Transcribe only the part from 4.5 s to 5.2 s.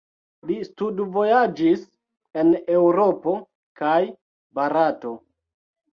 Barato.